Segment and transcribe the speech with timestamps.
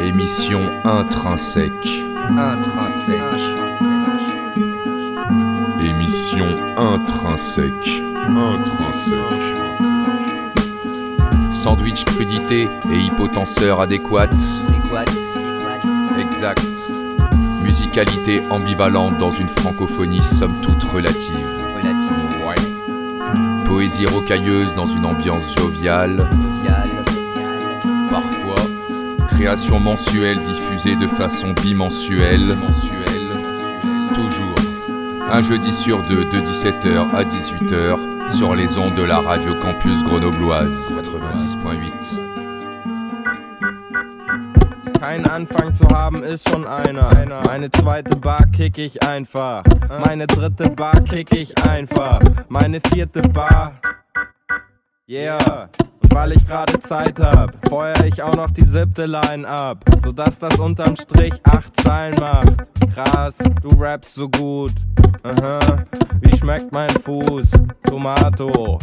[0.00, 1.72] Émission intrinsèque.
[2.36, 3.20] Intrinsèque.
[5.80, 6.46] Émission
[6.76, 8.02] intrinsèque.
[8.26, 9.14] Intrinsèque.
[11.52, 14.34] Sandwich crudité et hypotenseur adéquate.
[17.64, 21.48] Musicalité ambivalente dans une francophonie somme toute relative.
[22.46, 22.54] Ouais.
[23.64, 26.28] Poésie rocailleuse dans une ambiance joviale.
[28.10, 28.64] Parfois.
[29.28, 32.56] Création mensuelle diffusée de façon bimensuelle.
[34.14, 34.54] Toujours.
[35.30, 37.98] Un jeudi sur deux de 17h à 18h
[38.36, 40.92] sur les ondes de la radio campus grenobloise
[45.36, 47.42] Anfang zu haben ist schon einer.
[47.44, 49.64] Meine zweite Bar kick ich einfach.
[50.00, 52.20] Meine dritte Bar kick ich einfach.
[52.48, 53.74] Meine vierte Bar.
[55.06, 55.68] Yeah.
[56.02, 59.84] Und weil ich gerade Zeit hab, feuer ich auch noch die siebte Line ab.
[60.02, 62.56] Sodass das unterm Strich acht Zeilen macht.
[62.94, 64.72] Krass, du rappst so gut.
[65.22, 65.84] Aha.
[66.22, 67.46] Wie schmeckt mein Fuß?
[67.82, 68.78] Tomato.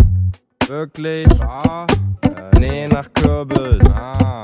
[0.68, 1.28] Wirklich?
[1.42, 1.88] Ah.
[2.22, 3.84] Äh, nee, nach Kürbis.
[3.90, 4.44] Ah.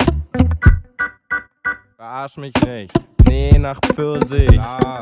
[2.00, 2.94] Verarsch mich nicht.
[3.28, 4.58] Nee, nach Pfirsich.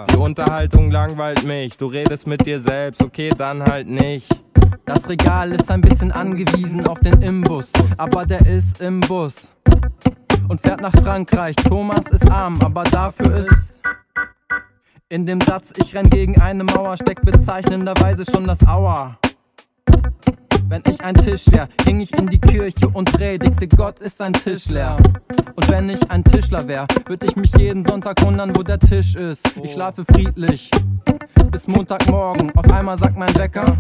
[0.10, 1.78] Die Unterhaltung langweilt mich.
[1.78, 4.28] Du redest mit dir selbst, okay, dann halt nicht.
[4.84, 9.54] Das Regal ist ein bisschen angewiesen auf den Imbus, aber der ist im Bus
[10.48, 11.56] und fährt nach Frankreich.
[11.58, 13.80] Thomas ist arm, aber dafür ist
[15.10, 19.20] in dem Satz, ich renn gegen eine Mauer, steckt bezeichnenderweise schon das Aua.
[20.70, 24.34] Wenn ich ein Tisch wär, ging ich in die Kirche und predigte, Gott ist ein
[24.34, 24.98] Tischler.
[25.56, 29.16] Und wenn ich ein Tischler wär, würde ich mich jeden Sonntag wundern, wo der Tisch
[29.16, 29.50] ist.
[29.64, 30.70] Ich schlafe friedlich
[31.52, 32.54] bis Montagmorgen.
[32.54, 33.78] Auf einmal sagt mein Wecker.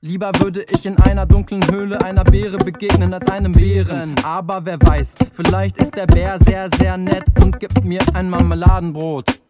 [0.00, 4.14] Lieber würde ich in einer dunklen Höhle einer Beere begegnen als einem Bären.
[4.22, 9.40] Aber wer weiß, vielleicht ist der Bär sehr, sehr nett und gibt mir ein Marmeladenbrot.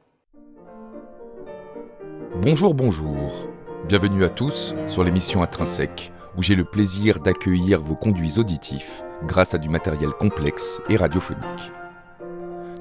[2.41, 3.58] Bonjour, bonjour.
[3.89, 9.55] Bienvenue à tous sur l'émission Intrinsèque, où j'ai le plaisir d'accueillir vos conduits auditifs grâce
[9.55, 11.73] à du matériel complexe et radiophonique.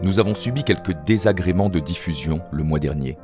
[0.04, 3.18] Nous avons subi quelques désagréments de diffusion le mois dernier,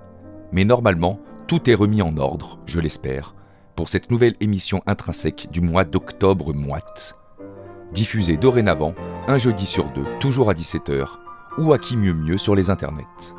[0.53, 3.35] mais normalement, tout est remis en ordre, je l'espère,
[3.75, 7.17] pour cette nouvelle émission intrinsèque du mois d'octobre moite.
[7.91, 8.95] Diffusée dorénavant
[9.27, 11.17] un jeudi sur deux, toujours à 17h,
[11.57, 13.35] ou à qui mieux mieux sur les internets.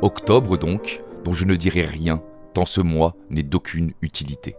[0.00, 2.22] Octobre donc, dont je ne dirai rien
[2.54, 4.56] tant ce mois n'est d'aucune utilité.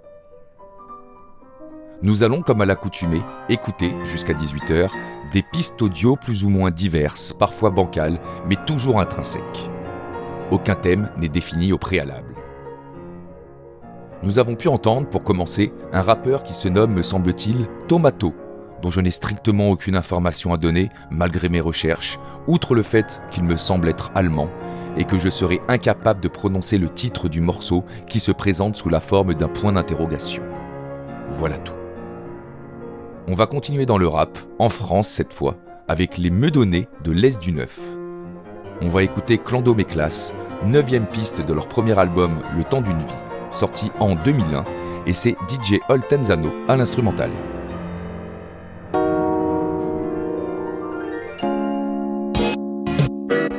[2.03, 4.91] Nous allons, comme à l'accoutumée, écouter, jusqu'à 18h,
[5.31, 9.69] des pistes audio plus ou moins diverses, parfois bancales, mais toujours intrinsèques.
[10.51, 12.35] Aucun thème n'est défini au préalable.
[14.23, 18.33] Nous avons pu entendre, pour commencer, un rappeur qui se nomme, me semble-t-il, Tomato,
[18.85, 23.43] dont je n'ai strictement aucune information à donner, malgré mes recherches, outre le fait qu'il
[23.43, 24.47] me semble être allemand,
[24.95, 28.89] et que je serai incapable de prononcer le titre du morceau qui se présente sous
[28.89, 30.43] la forme d'un point d'interrogation.
[31.29, 31.73] Voilà tout.
[33.27, 35.57] On va continuer dans le rap, en France cette fois,
[35.87, 37.79] avec les Meudonnés de l'Est du Neuf.
[38.83, 42.99] On va écouter Clando Mes Classes, 9 piste de leur premier album Le Temps d'une
[42.99, 43.15] vie,
[43.49, 44.63] sorti en 2001,
[45.07, 47.31] et c'est DJ Oltenzano à l'instrumental.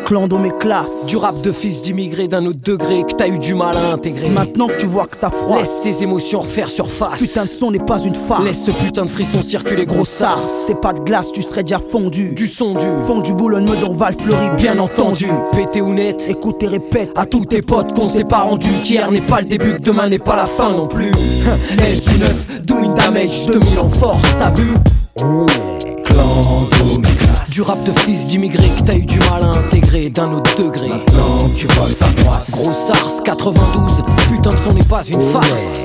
[0.07, 1.07] Clan dans mes classes.
[1.09, 4.29] Du rap de fils d'immigrés d'un autre degré que t'as eu du mal à intégrer.
[4.29, 5.83] Maintenant que tu vois que ça froisse.
[5.83, 7.19] Laisse tes émotions refaire surface.
[7.19, 8.45] Putain de son n'est pas une farce.
[8.45, 10.45] Laisse ce putain de frisson circuler gros sars.
[10.45, 12.29] C'est pas de glace, tu serais déjà fondu.
[12.37, 15.27] Du son du Fond du Boulogne, Meudon, Val, Fleury, bien entendu.
[15.51, 16.25] Pété ou net.
[16.29, 17.11] Écoute et répète.
[17.17, 18.69] À tous tes potes qu'on s'est pas rendu.
[18.85, 21.11] Qu'hier n'est pas le début, que demain n'est pas la fin non plus.
[21.79, 24.71] Laisse du neuf, doing damage, 2000 en force, t'as vu?
[25.85, 27.36] Mes classes.
[27.57, 30.89] Du rap de fils d'immigrés que t'as eu du mal à intégrer d'un autre degré.
[30.89, 32.51] Maintenant tu vois que ça froisse.
[32.51, 35.81] Gros SARS 92, ce putain de son n'est pas une farce.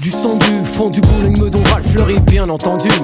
[0.00, 2.88] Du son du fond du bowling Meudon Val Fleury, bien entendu.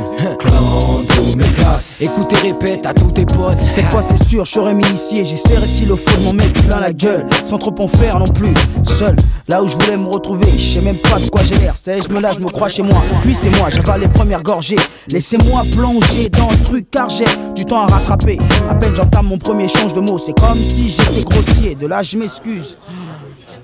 [1.57, 2.03] Classes.
[2.03, 3.59] Écoute et répète à tous tes potes.
[3.75, 5.25] Cette fois c'est sûr, j'aurais m'initier.
[5.25, 7.27] J'ai serré xylophone, mon mec plein la gueule.
[7.47, 8.55] Sans trop en faire non plus.
[8.85, 9.17] Seul,
[9.49, 10.47] là où je voulais me retrouver.
[10.57, 11.75] Je sais même pas de quoi j'ai l'air.
[11.77, 13.03] C'est je me lâche, je me crois chez moi.
[13.25, 14.77] Lui c'est moi, j'avale les premières gorgées.
[15.09, 17.25] Laissez-moi plonger dans le truc car j'ai
[17.55, 18.39] du temps à rattraper.
[18.71, 20.19] À peine j'entame mon premier échange de mots.
[20.19, 21.75] C'est comme si j'étais grossier.
[21.75, 22.77] De là je m'excuse.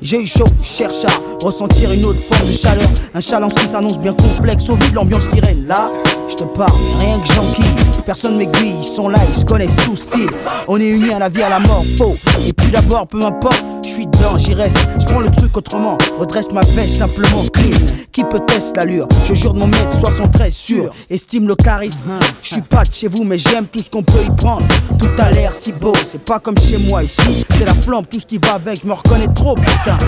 [0.01, 2.89] J'ai eu chaud, cherche à ressentir une autre forme de chaleur.
[3.15, 5.91] Un challenge qui s'annonce bien complexe au vide, l'ambiance qui règne là.
[6.29, 6.71] Je te parle,
[7.01, 8.03] rien que j'en kiffe.
[8.07, 10.31] personne m'aiguille, ils sont là, ils se connaissent tous style.
[10.69, 12.17] On est unis à la vie, à la mort, faux.
[12.47, 14.77] Et puis d'abord, peu m'importe, je suis dedans, j'y reste.
[14.99, 17.77] Je prends le truc autrement, redresse ma veste simplement clean.
[18.13, 19.07] Qui peut tester l'allure?
[19.27, 20.93] Je jure de mon mètre 73 sûr.
[21.09, 22.19] Estime le charisme.
[22.43, 24.67] Je suis pas de chez vous, mais j'aime tout ce qu'on peut y prendre.
[24.99, 27.45] Tout a l'air si beau, c'est pas comme chez moi ici.
[27.51, 29.99] C'est la flamme, tout ce qui va avec, je me reconnais trop, putain.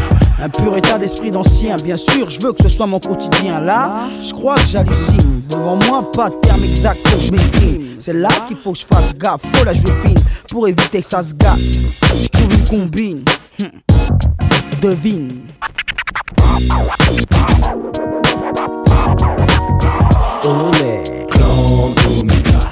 [0.43, 3.61] Un pur état d'esprit d'ancien, bien sûr, je veux que ce soit mon quotidien.
[3.61, 5.43] Là, je crois que j'hallucine.
[5.51, 7.83] Devant moi, pas de terme exact que je m'exprime.
[7.99, 10.19] C'est là qu'il faut que je fasse gaffe, faut la jouer fine
[10.51, 11.59] pour éviter que ça se gâte.
[11.59, 13.25] Je trouve une combine.
[14.81, 14.89] Hmm.
[14.89, 15.43] Devine.
[20.47, 20.90] On est clan Domicas.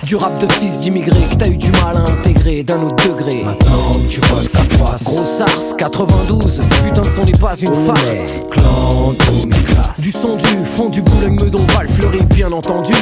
[0.09, 3.45] Du rap de fils d'immigrés que t'as eu du mal à intégrer d'un autre degré.
[3.45, 5.05] Maintenant tu vois que ça froisse.
[5.05, 8.41] Gros SARS 92, ce putain de son n'est pas une farce.
[9.99, 12.95] Du son du fond du Boulogne-Meudon, Val Fleury, bien entendu.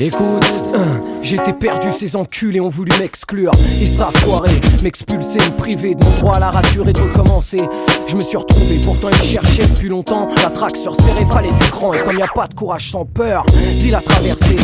[0.00, 0.44] Écoute,
[0.74, 3.52] hein, j'étais perdu, ces enculés ont voulu m'exclure.
[3.80, 4.50] Et ça foiré,
[4.82, 7.58] m'expulser, me priver de mon droit à la rature et de recommencer.
[8.06, 10.28] Je me suis retrouvé, pourtant ils cherchaient depuis longtemps.
[10.42, 11.94] La traque sur serré, fallait du cran.
[11.94, 13.44] Et comme y a pas de courage sans peur,
[13.78, 14.56] ville à traverser,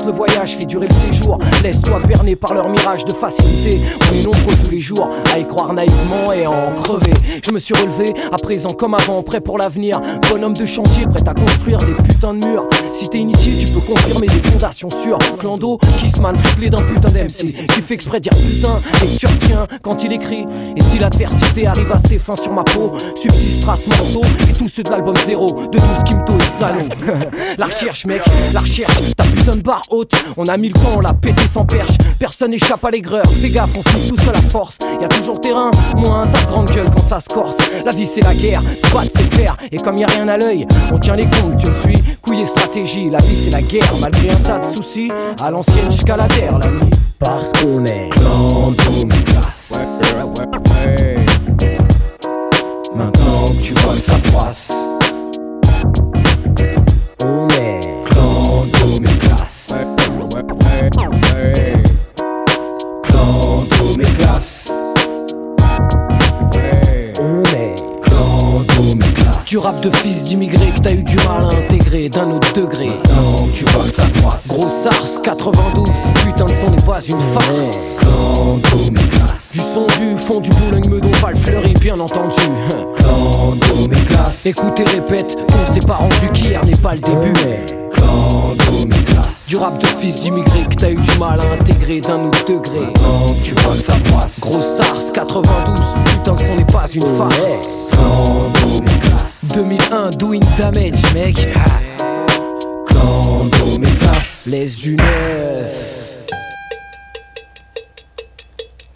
[0.00, 1.38] le voyage, fait durer le séjour.
[1.62, 3.78] Laisse-toi berner par leur mirage de facilité.
[4.10, 7.12] On est nombreux tous les jours à y croire naïvement et à en crever.
[7.44, 10.00] Je me suis relevé, à présent comme avant, prêt pour l'avenir.
[10.30, 12.66] Bonhomme de chantier, prêt à construire des putains de murs.
[12.94, 15.18] Si t'es initié, tu peux confirmer des fondations sûres.
[15.38, 17.66] Clando, Kissman, triplé d'un putain d'MC.
[17.68, 20.46] Qui fait exprès dire putain et tu retiens quand il écrit.
[20.76, 24.68] Et si l'adversité arrive à ses fins sur ma peau, subsistera ce morceau et tous
[24.68, 26.88] ceux de l'album zéro de 12 Kimto et Xalon.
[27.58, 28.22] la recherche, mec,
[28.54, 30.12] la recherche, ta putain de barre haute.
[30.36, 31.96] On a mis le temps, on l'a pété sans perche.
[32.18, 33.24] Personne n'échappe à l'aigreur.
[33.40, 34.78] Fais gaffe, on se met tous à la force.
[35.00, 37.56] Y a toujours terrain, moins ta grande gueule quand ça se corse.
[37.84, 39.56] La vie c'est la guerre, se battre c'est faire.
[39.70, 42.02] Et comme y a rien à l'œil, on tient les comptes, tu me suis.
[42.20, 43.94] Couillé stratégie, la vie c'est la guerre.
[44.00, 45.10] Malgré un tas de soucis,
[45.42, 46.90] à l'ancienne jusqu'à la terre la nuit.
[47.18, 49.72] Parce qu'on est clan Domicas.
[52.94, 54.72] Maintenant que tu vois que ça froisse.
[57.24, 57.71] On est
[67.20, 67.74] On est.
[69.46, 72.86] Du rap de fils d'immigrés que t'as eu du mal à intégrer d'un autre degré.
[72.86, 74.02] Maintenant tu vois que ça.
[74.48, 75.88] Gros SARS 92,
[76.24, 78.00] putain de son n'est pas une farce.
[79.52, 82.36] Du son du fond du Boulogne-Meudon, Val Fleury, bien entendu.
[83.68, 84.42] Domicas.
[84.44, 87.32] Écoute et répète qu'on s'est pas rendu qu'hier n'est pas le début.
[87.44, 89.01] On est clan Domicas.
[89.52, 92.80] Du rap de fils d'immigrés que t'as eu du mal à intégrer d'un autre degré.
[92.80, 94.40] Maintenant que tu vois que ça froisse.
[94.40, 97.36] Gros SARS 92, putain de son n'est pas une farce.
[97.36, 99.54] est clan Domicas.
[99.54, 101.50] 2001, doing damage, mec.
[102.86, 103.50] Clan.
[104.46, 106.24] Laisse du neuf.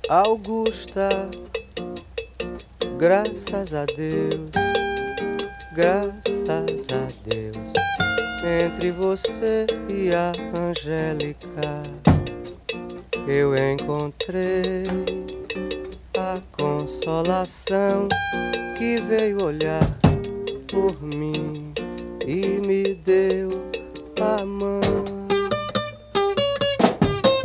[0.09, 1.11] Augusta,
[2.99, 4.49] graças a Deus,
[5.75, 6.61] graças a
[7.29, 7.77] Deus,
[8.47, 11.83] entre você e a Angélica,
[13.27, 14.85] eu encontrei
[16.17, 18.09] a consolação
[18.79, 19.85] que veio olhar
[20.71, 21.73] por mim
[22.25, 23.51] e me deu
[24.21, 24.81] a mão.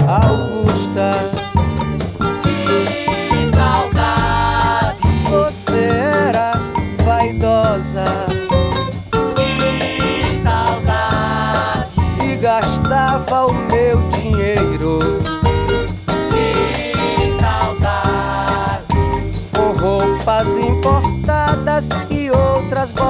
[0.08, 1.41] Augusta.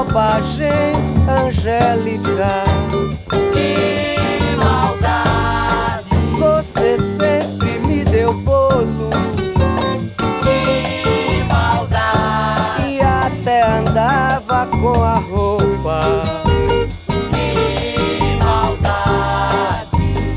[0.04, 2.64] Bobagens, Angélica.
[3.54, 6.10] Que maldade.
[6.40, 9.12] Você sempre me deu bolo.
[12.88, 16.02] E até andava com a roupa.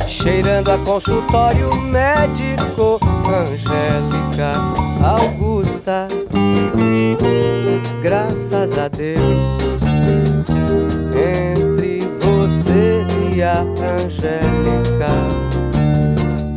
[0.07, 4.53] Cheirando a consultório médico, Angélica
[5.03, 6.24] Augusta.
[8.65, 9.43] Graças a Deus,
[11.13, 13.05] entre você
[13.37, 15.13] e a Angélica,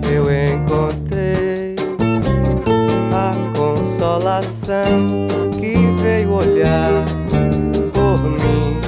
[0.10, 1.76] eu encontrei
[3.12, 5.28] a consolação
[5.60, 6.88] que veio olhar
[7.92, 8.80] por mim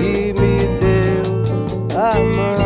[0.00, 1.44] e me deu
[1.94, 2.56] a mão.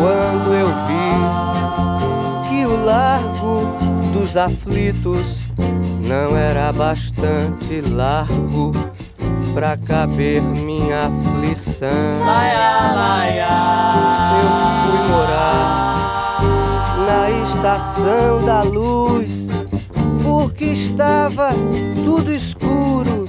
[0.00, 3.76] Quando eu vi que o largo
[4.14, 5.37] dos aflitos
[6.08, 8.72] não era bastante largo
[9.52, 12.24] pra caber minha aflição.
[12.24, 13.46] Laia, laia.
[14.40, 14.48] Eu
[14.86, 16.40] fui morar
[17.06, 19.48] na estação da luz,
[20.22, 21.50] porque estava
[22.04, 23.28] tudo escuro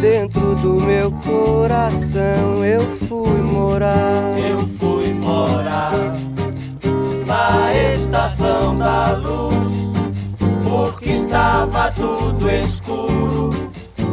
[0.00, 2.64] dentro do meu coração.
[2.64, 4.36] Eu fui morar.
[4.36, 5.92] Eu fui morar
[7.24, 9.55] na estação da luz,
[11.26, 13.50] estava tudo escuro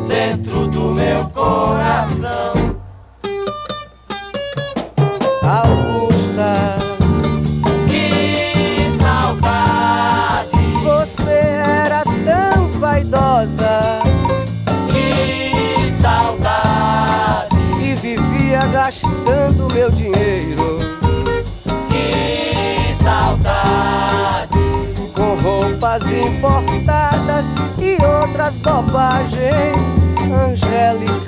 [0.07, 2.62] dentro do meu coração.
[29.13, 29.75] paisagem
[30.33, 31.22] angélica.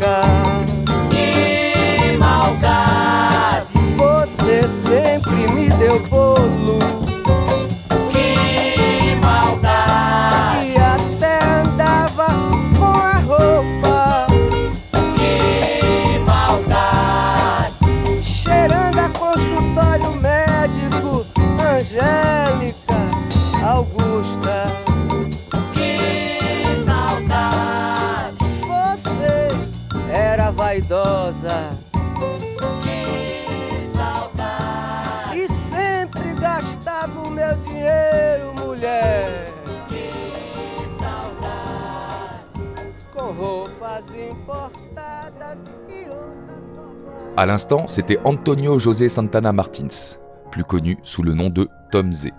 [47.37, 50.15] À l'instant, c'était Antonio José Santana Martins,
[50.51, 52.29] plus connu sous le nom de Tom Z.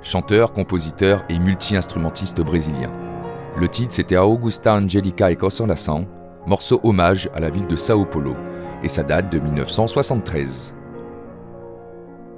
[0.00, 2.90] Chanteur, compositeur et multi-instrumentiste brésilien.
[3.58, 6.06] Le titre c'était Augusta Angelica e Consolação,
[6.46, 8.34] morceau hommage à la ville de Sao Paulo,
[8.82, 10.74] et ça date de 1973.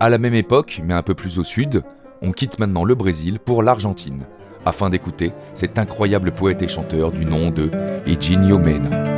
[0.00, 1.84] À la même époque, mais un peu plus au sud,
[2.20, 4.26] on quitte maintenant le Brésil pour l'Argentine,
[4.64, 7.70] afin d'écouter cet incroyable poète et chanteur du nom de
[8.06, 9.15] Eginio Mena.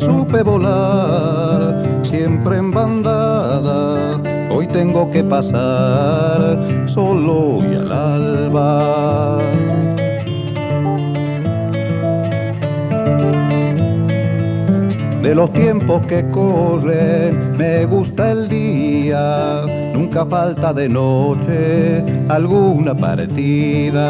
[0.00, 4.18] Supe volar siempre en bandada,
[4.50, 9.38] hoy tengo que pasar solo y al alba.
[15.22, 24.00] De los tiempos que corren, me gusta el día, nunca falta de noche alguna partida.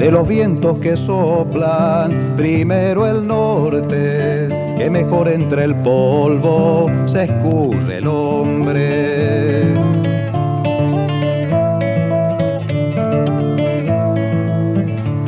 [0.00, 7.98] De los vientos que soplan, primero el norte, que mejor entre el polvo se escurre
[7.98, 9.74] el hombre.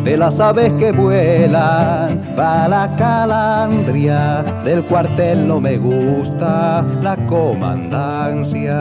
[0.05, 8.73] De las aves que vuelan, va la calandria, del cuartel no me gusta la comandancia.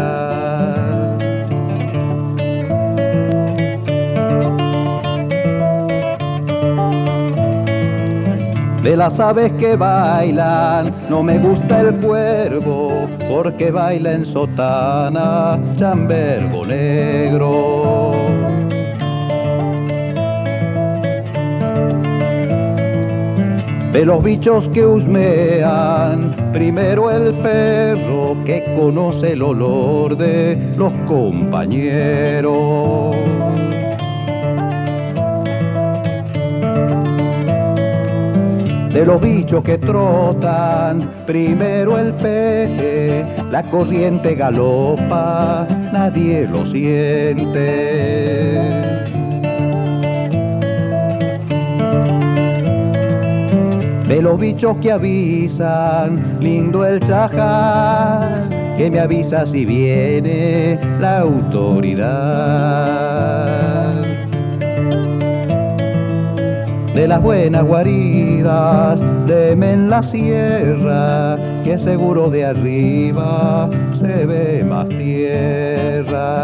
[8.84, 16.66] De las aves que bailan, no me gusta el cuervo, porque baila en sotana, chambergo
[16.66, 18.16] negro.
[23.94, 32.52] De los bichos que husmean, primero el perro que conoce el olor de los compañeros.
[38.94, 47.60] De los bichos que trotan, primero el peje, la corriente galopa, nadie lo siente.
[54.08, 62.52] De los bichos que avisan, lindo el chajar, que me avisa si viene la autoridad
[67.02, 74.88] de las buenas guaridas, deme en la sierra, que seguro de arriba se ve más
[74.88, 76.44] tierra.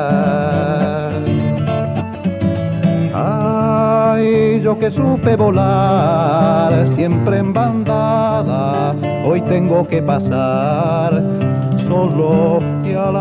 [3.13, 8.95] Ay, yo que supe volar siempre en bandada,
[9.27, 11.21] hoy tengo que pasar
[11.87, 13.11] solo y a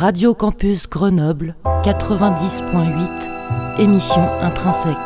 [0.00, 1.54] Radio Campus Grenoble
[1.84, 4.96] 90.8, émission intrinsèque.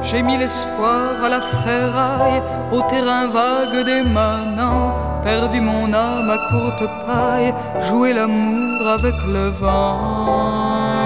[0.00, 2.42] J'ai mis l'espoir à la ferraille,
[2.72, 9.50] au terrain vague des manants, perdu mon âme à courte paille, jouer l'amour avec le
[9.60, 10.96] vent.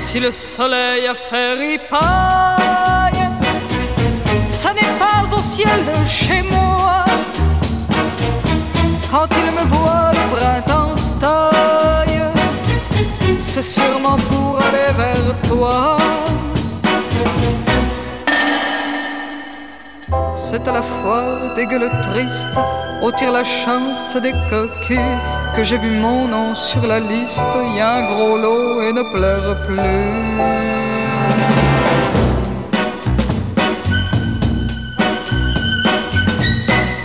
[0.00, 3.26] Si le soleil a fait ripaille,
[4.50, 7.04] ça n'est pas au ciel de chez moi.
[9.10, 12.22] Quand il me voit le printemps taille,
[13.40, 15.98] c'est sûrement pour aller vers toi.
[20.36, 21.24] C'est à la fois
[21.56, 22.58] des gueules tristes,
[23.02, 25.18] au tire la chance des coquilles,
[25.56, 29.02] que j'ai vu mon nom sur la liste, y a un gros lot et ne
[29.14, 30.50] pleure plus.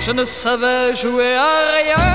[0.06, 2.06] Je ne savais jouer à rien.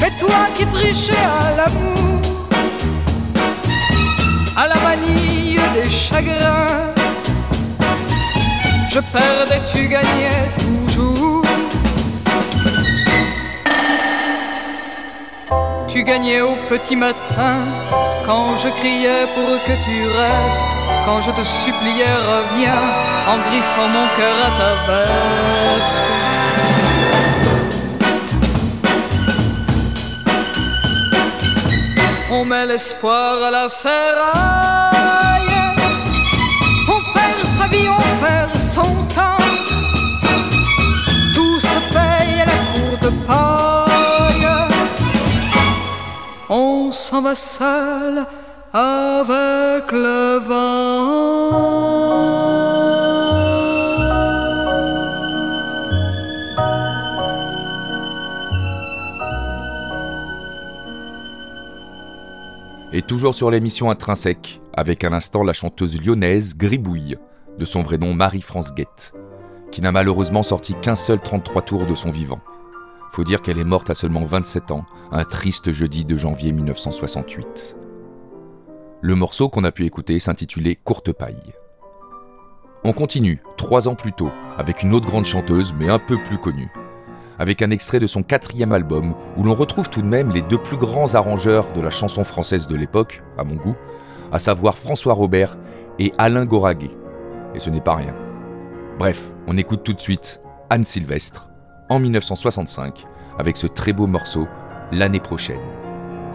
[0.00, 2.48] Mais toi qui trichais à l'amour,
[4.56, 6.92] à la manie des chagrins,
[8.88, 11.44] je perdais, tu gagnais toujours.
[15.86, 17.58] Tu gagnais au petit matin
[18.26, 22.82] quand je criais pour que tu restes, quand je te suppliais reviens
[23.28, 25.96] en griffant mon cœur à ta veste.
[32.30, 35.56] On met l'espoir à la ferraille,
[36.88, 39.44] on perd sa vie, on perd son temps,
[41.34, 44.48] tout se paye à la cour de paille,
[46.48, 48.26] on s'en va seul
[48.74, 51.84] avec le vent.
[62.92, 67.16] Et toujours sur l'émission Intrinsèque, avec à l'instant la chanteuse lyonnaise Gribouille,
[67.56, 69.12] de son vrai nom Marie-France Guette,
[69.70, 72.40] qui n'a malheureusement sorti qu'un seul 33 tours de son vivant.
[73.12, 77.76] Faut dire qu'elle est morte à seulement 27 ans, un triste jeudi de janvier 1968.
[79.06, 81.52] Le morceau qu'on a pu écouter s'intitulait Courte paille.
[82.84, 86.38] On continue, trois ans plus tôt, avec une autre grande chanteuse, mais un peu plus
[86.38, 86.72] connue,
[87.38, 90.56] avec un extrait de son quatrième album, où l'on retrouve tout de même les deux
[90.56, 93.76] plus grands arrangeurs de la chanson française de l'époque, à mon goût,
[94.32, 95.58] à savoir François Robert
[95.98, 96.96] et Alain Goraguet.
[97.54, 98.16] Et ce n'est pas rien.
[98.98, 100.40] Bref, on écoute tout de suite
[100.70, 101.50] Anne Sylvestre,
[101.90, 103.04] en 1965,
[103.38, 104.48] avec ce très beau morceau,
[104.92, 105.60] L'année prochaine,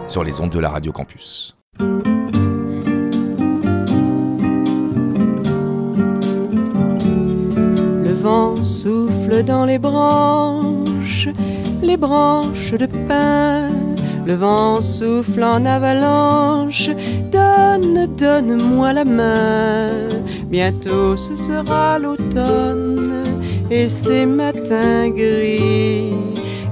[0.06, 1.56] sur les ondes de la Radio Campus.
[8.20, 11.28] Vent souffle dans les branches,
[11.82, 13.70] les branches de pin.
[14.26, 16.90] Le vent souffle en avalanche,
[17.32, 19.90] donne, donne-moi la main.
[20.50, 23.24] Bientôt ce sera l'automne
[23.70, 26.12] et ces matins gris.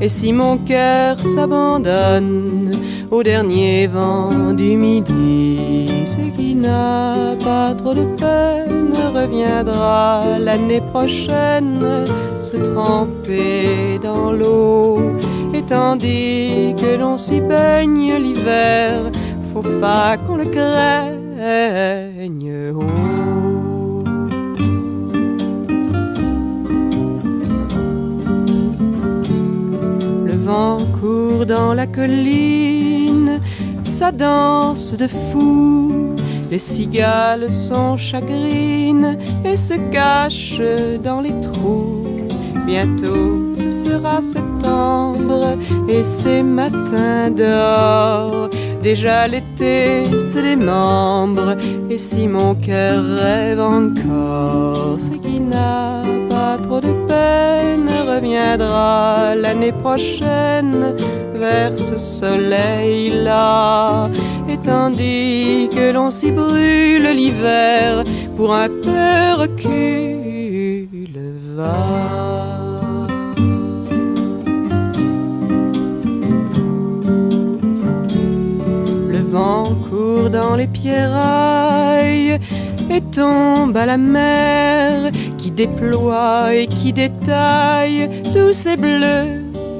[0.00, 2.78] Et si mon cœur s'abandonne
[3.10, 11.84] au dernier vent du midi, ce qui n'a pas trop de peine reviendra l'année prochaine
[12.38, 15.00] se tremper dans l'eau.
[15.52, 19.10] Et tandis que l'on s'y baigne l'hiver,
[19.52, 21.08] faut pas qu'on le craigne.
[31.78, 33.40] La colline,
[33.84, 36.16] sa danse de fou.
[36.50, 40.60] Les cigales sont chagrines et se cachent
[41.04, 42.04] dans les trous.
[42.66, 45.56] Bientôt ce sera septembre
[45.88, 48.50] et ces matins dehors.
[48.82, 51.56] Déjà l'été se démembre
[51.90, 56.87] et si mon cœur rêve encore, c'est qu'il n'a pas trop de
[58.18, 60.94] reviendra l'année prochaine
[61.34, 63.40] vers ce soleil-là.
[64.48, 68.04] Et tandis que l'on s'y brûle l'hiver,
[68.36, 70.18] pour un peu recule
[71.54, 71.76] va.
[79.14, 82.38] Le vent court dans les pierrailles
[82.90, 85.10] et tombe à la mer
[85.48, 89.28] qui déploie et qui détaille tous ces bleus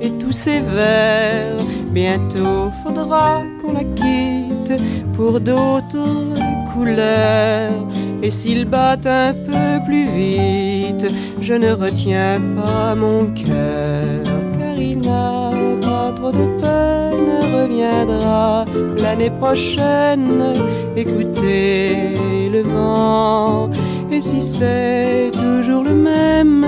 [0.01, 1.63] et tous ces verts.
[1.91, 4.81] Bientôt faudra qu'on la quitte
[5.15, 6.25] pour d'autres
[6.73, 7.87] couleurs.
[8.23, 11.07] Et s'il bat un peu plus vite,
[11.43, 14.25] je ne retiens pas mon cœur,
[14.59, 15.51] car il n'a
[15.83, 18.65] pas trop de peine, reviendra
[18.97, 20.43] l'année prochaine.
[20.97, 23.71] Écoutez le vent,
[24.11, 26.67] et si c'est toujours le même,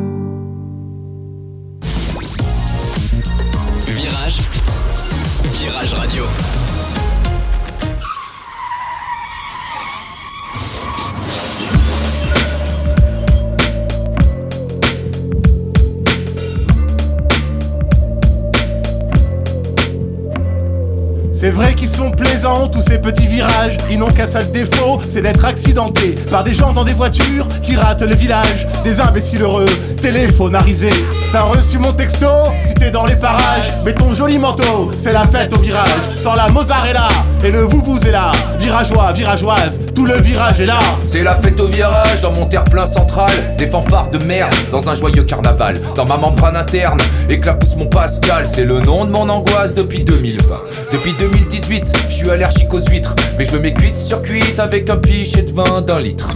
[22.74, 23.78] Tous ces petits virages.
[23.92, 27.76] Ils n'ont qu'un seul défaut, c'est d'être accidentés par des gens dans des voitures qui
[27.76, 28.68] ratent le village.
[28.84, 29.66] Des imbéciles heureux,
[30.04, 31.06] téléphonarisés.
[31.32, 32.28] T'as reçu mon texto
[32.62, 35.88] Si t'es dans les parages, mets ton joli manteau, c'est la fête au virage.
[36.18, 37.08] Sans la mozzarella
[37.42, 38.34] et le vous vous est là.
[38.60, 40.80] Virageois, virageoise, tout le virage est là.
[41.06, 43.32] C'est la fête au virage dans mon terre-plein central.
[43.58, 45.80] Des fanfares de merde dans un joyeux carnaval.
[45.96, 48.46] Dans ma membrane interne, éclapousse mon Pascal.
[48.46, 50.44] C'est le nom de mon angoisse depuis 2020.
[50.92, 53.16] Depuis 2018, je suis allergique aux huîtres.
[53.40, 56.28] Mais je me mets cuite sur cuite avec un pichet de vin d'un litre.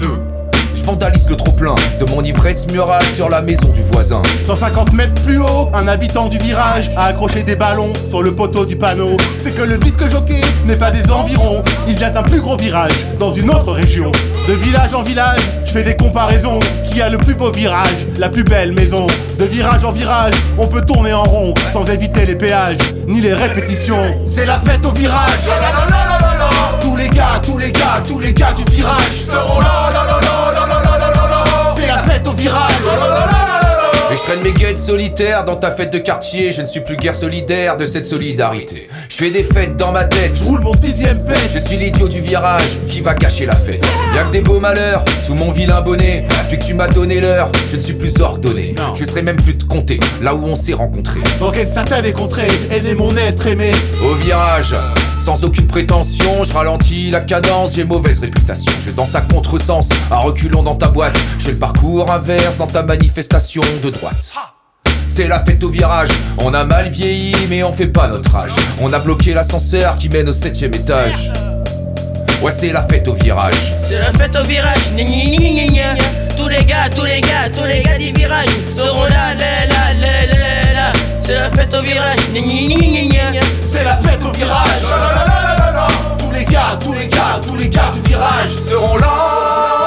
[0.88, 4.22] Vandalise le trop-plein de mon ivresse murale sur la maison du voisin.
[4.44, 8.66] 150 mètres plus haut, un habitant du virage a accroché des ballons sur le poteau
[8.66, 9.18] du panneau.
[9.38, 12.94] C'est que le disque jockey n'est pas des environs, il vient d'un plus gros virage
[13.20, 14.14] dans une autre région.
[14.48, 16.60] De village en village, je fais des comparaisons.
[16.90, 19.06] Qui a le plus beau virage, la plus belle maison
[19.38, 23.34] De virage en virage, on peut tourner en rond sans éviter les péages ni les
[23.34, 24.16] répétitions.
[24.26, 25.50] C'est la fête au virage.
[26.80, 29.87] Tous les gars, tous les gars, tous les gars du virage seront là,
[32.38, 32.72] virage.
[34.10, 36.54] Et je traîne mes guettes solitaires dans ta fête de quartier.
[36.54, 38.88] Je ne suis plus guère solidaire de cette solidarité.
[39.10, 40.34] Je fais des fêtes dans ma tête.
[40.34, 41.36] Je roule mon dixième pet.
[41.50, 43.86] Je suis l'idiot du virage qui va gâcher la fête.
[44.16, 46.26] Y'a que des beaux malheurs sous mon vilain bonnet.
[46.44, 48.76] Depuis que tu m'as donné l'heure, je ne suis plus ordonné.
[48.96, 51.22] Je serai même plus de compter là où on s'est rencontrés.
[51.42, 53.72] Dans quelle satanée contrée elle est mon être aimé
[54.10, 54.74] Au virage,
[55.28, 58.72] sans aucune prétention, je ralentis la cadence, j'ai mauvaise réputation.
[58.80, 61.20] Je danse à contresens, à reculons dans ta boîte.
[61.38, 64.34] J'ai le parcours inverse dans ta manifestation de droite.
[65.10, 68.54] C'est la fête au virage, on a mal vieilli mais on fait pas notre âge.
[68.80, 71.30] On a bloqué l'ascenseur qui mène au septième étage.
[72.42, 73.76] Ouais c'est la fête au virage.
[73.86, 76.04] C'est la fête au virage, gna gna gna.
[76.38, 80.17] Tous les gars, tous les gars, tous les gars du virage seront là, là, là.
[81.28, 82.20] C'est la fête au virage.
[83.62, 84.66] C'est la fête au virage.
[86.18, 89.87] Tous les gars, tous les gars, tous les gars du virage seront là.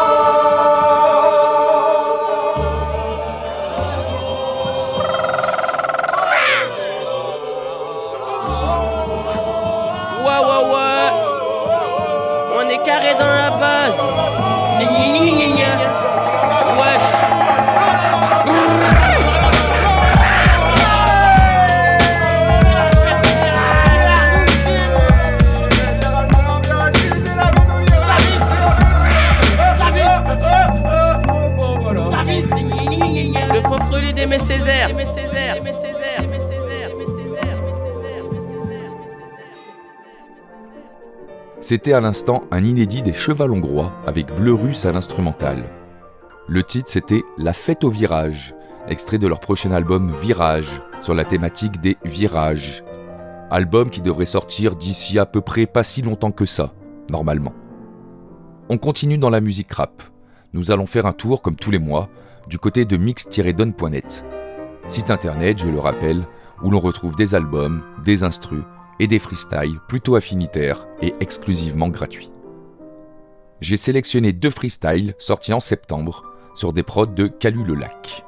[41.70, 45.62] C'était à l'instant un inédit des Chevals hongrois avec Bleu Russe à l'instrumental.
[46.48, 48.56] Le titre c'était La fête au virage,
[48.88, 52.82] extrait de leur prochain album Virage, sur la thématique des virages.
[53.52, 56.72] Album qui devrait sortir d'ici à peu près pas si longtemps que ça,
[57.08, 57.54] normalement.
[58.68, 60.02] On continue dans la musique rap.
[60.52, 62.08] Nous allons faire un tour, comme tous les mois,
[62.48, 64.24] du côté de mix-donne.net.
[64.88, 66.26] Site internet, je le rappelle,
[66.64, 68.64] où l'on retrouve des albums, des instrus
[69.00, 72.30] et des freestyles plutôt affinitaires et exclusivement gratuits.
[73.60, 76.22] J'ai sélectionné deux freestyles sortis en septembre
[76.54, 78.24] sur des prods de Calu le Lac.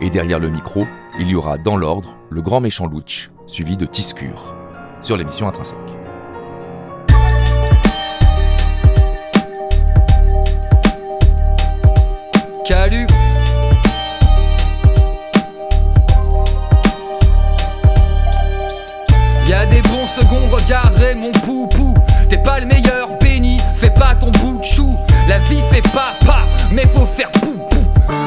[0.00, 0.86] Et derrière le micro,
[1.20, 4.54] il y aura dans l'ordre le grand méchant Louch, suivi de Tiscure,
[5.00, 5.78] sur l'émission Intrinsèque.
[12.66, 13.06] Calu
[20.66, 21.94] regarderai mon poupou.
[22.28, 24.96] T'es pas le meilleur, béni, fais pas ton bout de chou.
[25.28, 26.14] La vie fait pas
[26.72, 27.84] mais faut faire pou pou.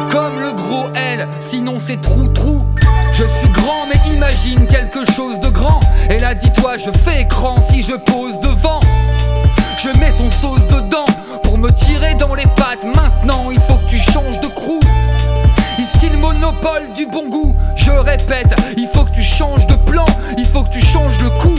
[0.09, 2.65] Comme le gros L, sinon c'est trou trou.
[3.11, 5.81] Je suis grand, mais imagine quelque chose de grand.
[6.09, 8.79] Et là, dis-toi, je fais écran si je pose devant.
[9.77, 11.05] Je mets ton sauce dedans
[11.43, 12.85] pour me tirer dans les pattes.
[12.95, 14.79] Maintenant, il faut que tu changes de crew.
[15.77, 20.05] Ici le monopole du bon goût, je répète, il faut que tu changes de plan,
[20.37, 21.58] il faut que tu changes le coup.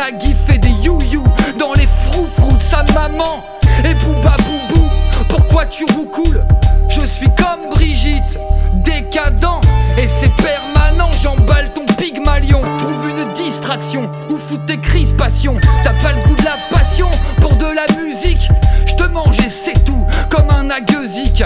[0.00, 1.22] Nagui fait des you-you
[1.58, 3.44] dans les frou-frou de sa maman.
[3.84, 4.88] Et bouba boubou,
[5.28, 6.42] pourquoi tu roucoules?
[6.88, 8.38] Je suis comme Brigitte,
[8.76, 9.60] décadent,
[9.98, 12.62] et c'est permanent, j'emballe ton pygmalion.
[12.78, 15.56] Trouve une distraction ou fous tes crispations.
[15.84, 17.10] T'as pas le goût de la passion
[17.42, 18.48] pour de la musique?
[18.86, 21.44] Je te mange et c'est tout, comme un agueusique.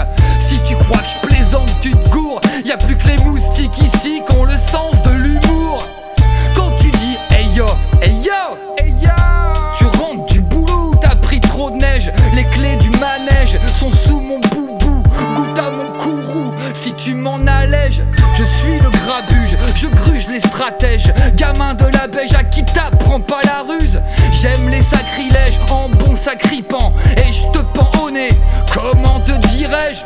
[21.35, 23.99] Gamin de la beige à qui t'apprends pas la ruse?
[24.31, 26.93] J'aime les sacrilèges en bon sacripant.
[27.17, 28.29] Et je te pends au nez,
[28.73, 30.01] comment te dirais-je?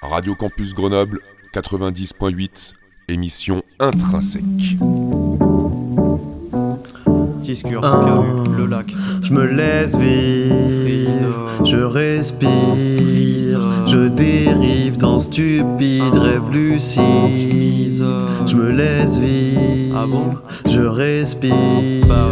[0.00, 1.20] Radio Campus Grenoble
[1.54, 2.74] 90.8,
[3.08, 4.76] émission intrinsèque.
[7.82, 8.22] Ah.
[8.56, 8.86] Le lac.
[9.22, 12.48] Je me laisse vivre, je respire,
[13.86, 18.04] je dérive dans stupide rêve lucide.
[18.46, 20.06] Je me laisse vivre, Ah
[20.66, 21.52] je respire,
[22.08, 22.28] Bah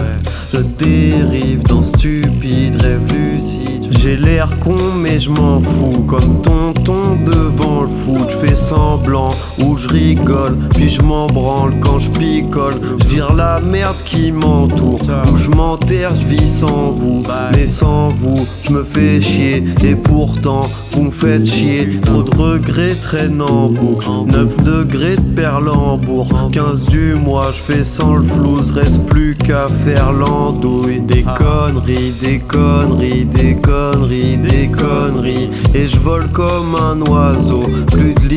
[0.53, 3.81] je dérive dans stupide rêve lucide.
[4.01, 8.31] J'ai l'air con mais je m'en fous, comme tonton devant le foot.
[8.31, 9.29] Je fais semblant
[9.63, 12.75] ou je rigole, puis je m'en branle quand je picole.
[13.03, 17.23] Je vire la merde qui m'entoure, ou je m'enterre, je vis sans vous.
[17.55, 20.61] Mais sans vous, je me fais chier, et pourtant
[20.93, 22.01] vous me faites chier.
[22.01, 27.85] Trop de regrets traînent en boucle, 9 degrés de Perlembourg, 15 du mois, je fais
[27.85, 31.01] sans le flouze, reste plus qu'à faire l'andouille.
[31.01, 35.51] Des conneries, des conneries, des conneries, des conneries.
[35.75, 38.29] Et je vole comme un oiseau, plus de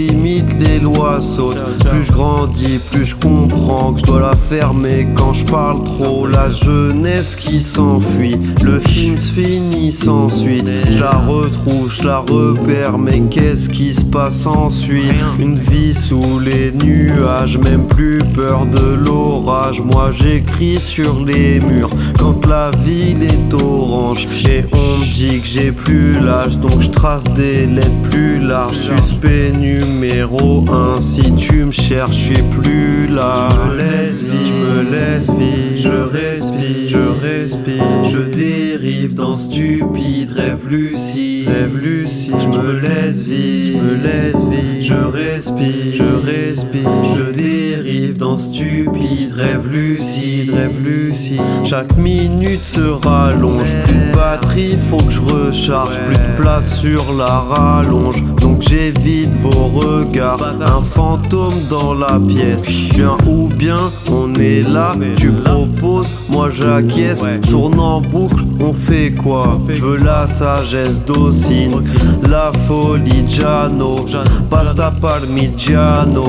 [0.59, 1.63] les lois sautent.
[1.91, 6.27] Plus je grandis, plus je comprends que je dois la fermer quand je parle trop.
[6.27, 10.71] La jeunesse qui s'enfuit, le film se finit sans suite.
[10.91, 15.13] Je la retrouve, je la repère, mais qu'est-ce qui se passe ensuite?
[15.39, 19.81] Une vie sous les nuages, même plus peur de l'orage.
[19.81, 24.27] Moi j'écris sur les murs quand la ville est orange.
[24.49, 28.75] Et on me dit que j'ai plus l'âge, donc je trace des lettres plus larges.
[28.75, 33.49] Suspect numéro 1, si tu me cherches, je suis plus là.
[33.51, 39.35] Je me laisse vivre, je me laisse vivre, je respire, je respire, je dérive dans
[39.35, 42.35] stupide rêve lucide, rêve lucide.
[42.39, 48.37] Je me laisse vivre, je me laisse vivre, je respire, je respire, je dérive dans
[48.37, 51.41] stupide rêve lucide, rêve lucide.
[51.63, 57.13] Chaque minute se rallonge, plus de batterie, faut que je recharge, plus de place sur
[57.17, 60.12] la rallonge, donc j'évite vos regards.
[60.15, 63.75] Un fantôme dans la pièce, bien ou bien
[64.11, 69.59] on est là, tu proposes, moi j'acquiesce, tourne en boucle, on fait quoi?
[69.67, 71.71] Je veux la sagesse docile,
[72.29, 74.05] la folie Giano,
[74.49, 76.27] pasta parmigiano,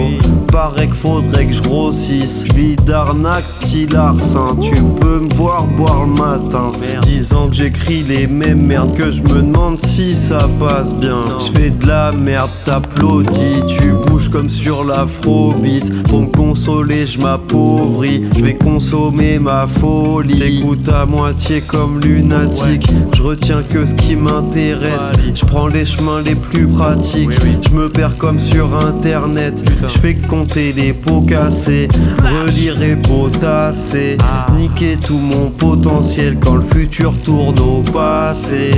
[0.50, 6.06] paraît qu'il faudrait que je grossisse, vis d'arnaque, petit larcin, tu peux me voir boire
[6.06, 10.94] le matin, disant que j'écris les mêmes merdes que je me demande si ça passe
[10.94, 11.18] bien.
[11.38, 16.02] Je fais de la merde, t'applaudis, tu bouges comme sur l'afrobeat.
[16.04, 20.36] Pour me consoler, je m'appauvris, je vais consommer ma folie.
[20.36, 25.12] J'écoute à moitié comme lunatique, je retiens que ce qui m'intéresse.
[25.34, 27.30] Je prends les chemins les plus pratiques,
[27.62, 29.64] je me perds comme sur internet.
[29.82, 34.16] Je fais compter les pots cassés, relire et potasser,
[34.56, 38.70] niquer tout mon potentiel quand le futur tourne au passé.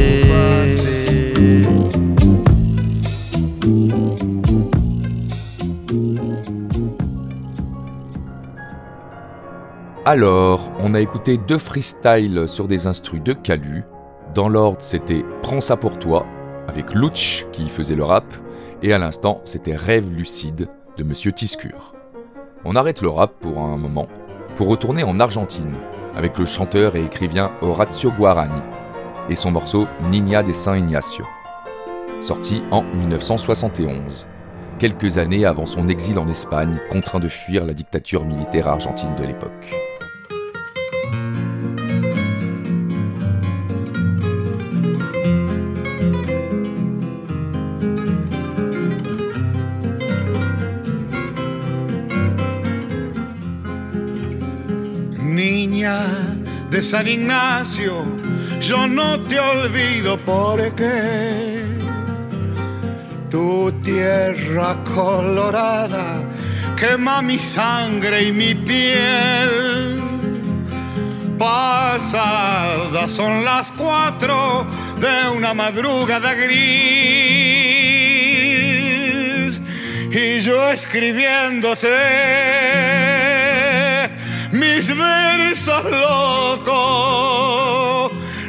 [10.08, 13.82] Alors, on a écouté deux freestyles sur des instrus de Calu.
[14.36, 16.24] Dans l'ordre, c'était Prends ça pour toi,
[16.68, 18.24] avec Luch qui faisait le rap,
[18.84, 21.92] et à l'instant, c'était Rêve lucide de Monsieur Tiscure.
[22.64, 24.06] On arrête le rap pour un moment,
[24.54, 25.74] pour retourner en Argentine,
[26.14, 28.62] avec le chanteur et écrivain Horacio Guarani,
[29.28, 31.24] et son morceau Niña de San Ignacio,
[32.20, 34.28] sorti en 1971,
[34.78, 39.24] quelques années avant son exil en Espagne, contraint de fuir la dictature militaire argentine de
[39.24, 39.95] l'époque.
[56.70, 58.04] De San Ignacio,
[58.60, 61.62] yo no te olvido porque
[63.30, 66.22] tu tierra colorada
[66.76, 70.02] quema mi sangre y mi piel.
[71.38, 74.66] Pasadas son las cuatro
[74.98, 77.26] de una madrugada gris
[80.10, 81.88] y yo escribiéndote
[84.58, 87.36] mis versos locos.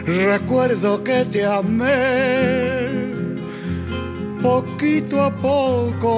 [0.05, 2.87] Recuerdo que te amé
[4.41, 6.13] poquito a poco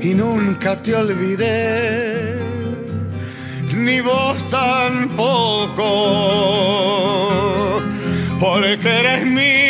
[0.00, 2.40] y nunca te olvidé,
[3.74, 5.88] ni vos tampoco,
[8.38, 9.61] porque eres mía,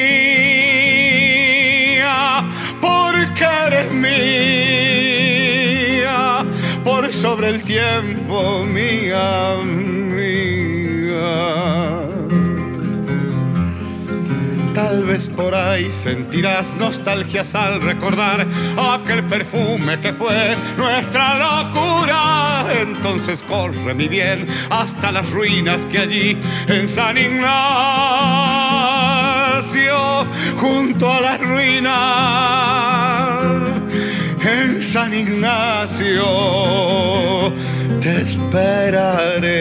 [7.23, 10.43] sobre el tiempo mía, mía.
[14.75, 18.45] Tal vez por ahí sentirás nostalgias al recordar
[18.77, 22.65] aquel perfume que fue nuestra locura.
[22.81, 27.47] Entonces corre mi bien hasta las ruinas que allí en San Ignacio,
[30.57, 33.12] junto a las ruinas,
[34.83, 36.25] San Ignacio
[38.01, 39.53] te esperaré.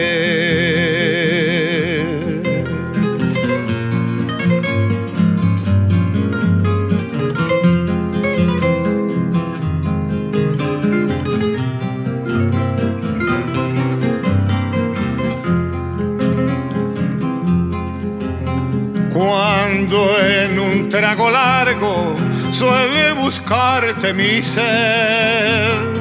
[19.12, 22.21] Cuando en un trago largo
[22.52, 25.92] suele buscarte mi ser.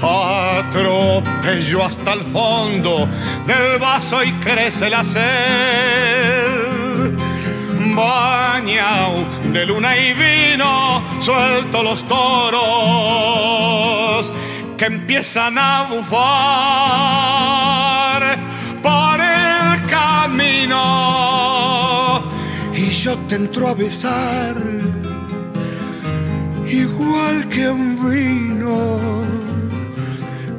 [0.00, 3.08] Atropello hasta el fondo
[3.46, 5.22] del vaso y crece la sed.
[7.96, 13.12] Bañao de luna y vino, suelto los toros
[14.76, 16.24] que empiezan a bufar
[18.82, 20.84] por el camino
[22.74, 24.56] y yo te entro a besar
[26.66, 28.98] igual que un vino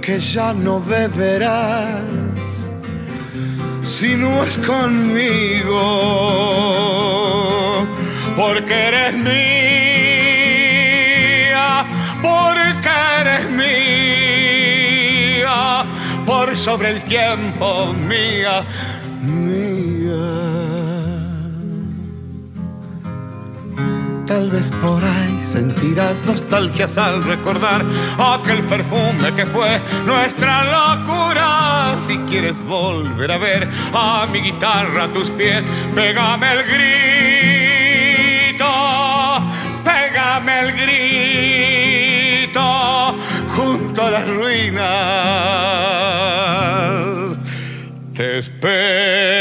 [0.01, 2.03] que ya no beberás
[3.81, 5.77] si no es conmigo
[8.35, 9.35] porque eres mía
[12.21, 12.89] porque
[13.21, 14.25] eres mía
[16.25, 18.65] por sobre el tiempo mía
[24.27, 27.85] Tal vez por ahí sentirás nostalgias al recordar
[28.17, 31.95] aquel perfume que fue nuestra locura.
[32.05, 36.63] Si quieres volver a ver a mi guitarra a tus pies, pégame el
[38.53, 38.65] grito,
[39.83, 41.05] pégame el grito
[43.55, 44.85] junto a las ruinas.
[48.15, 49.34] Te esperaré.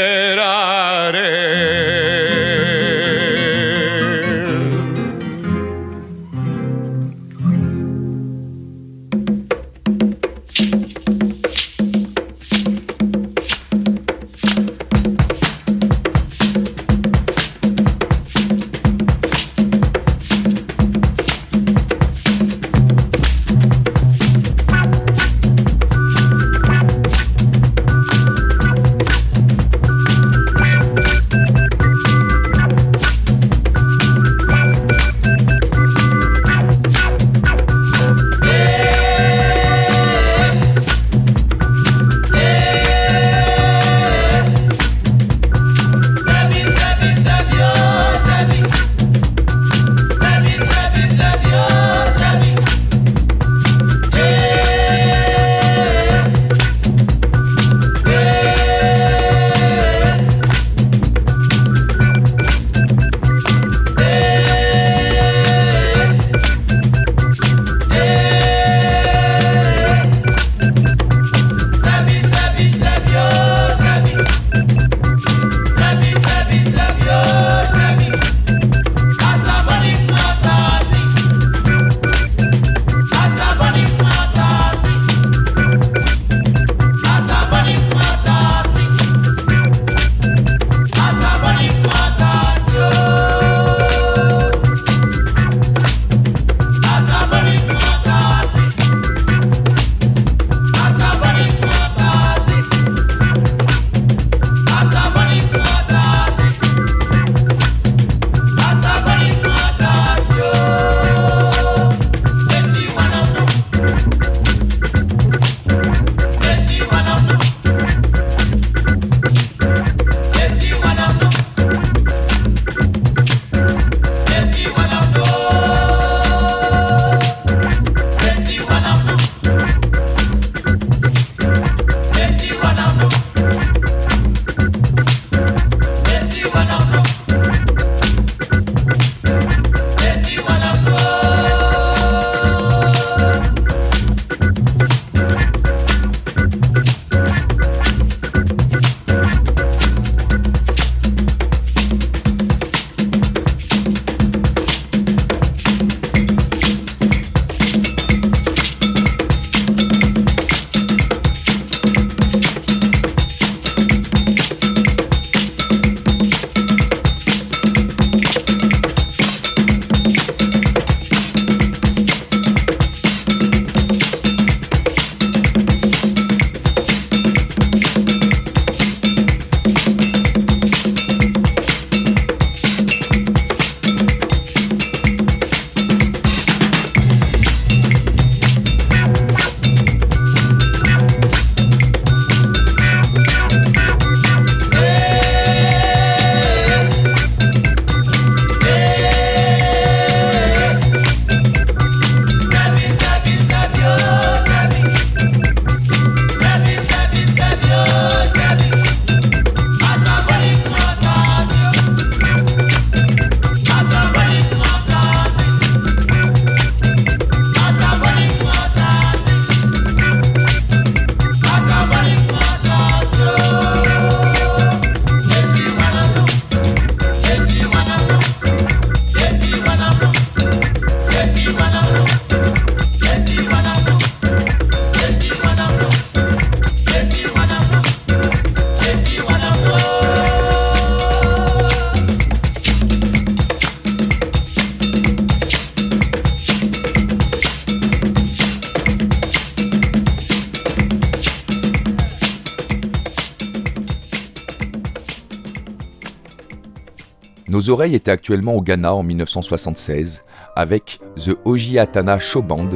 [257.69, 260.23] Oreilles étaient actuellement au Ghana en 1976
[260.55, 262.69] avec The Ojiatana Show Band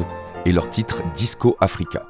[0.46, 2.06] et leur titre Disco Africa.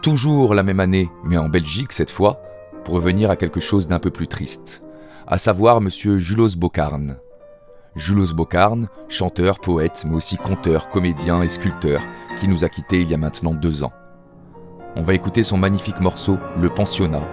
[0.00, 2.40] Toujours la même année, mais en Belgique cette fois,
[2.84, 4.82] pour revenir à quelque chose d'un peu plus triste,
[5.26, 7.16] à savoir monsieur Julos Bocarn.
[7.94, 12.00] Julos Bocarn, chanteur, poète, mais aussi conteur, comédien et sculpteur,
[12.40, 13.92] qui nous a quittés il y a maintenant deux ans.
[14.96, 17.26] On va écouter son magnifique morceau Le Pensionnat,